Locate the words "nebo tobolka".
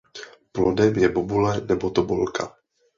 1.69-2.53